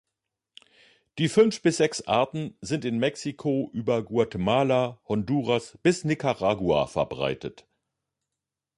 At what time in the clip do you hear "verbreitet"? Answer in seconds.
6.87-7.67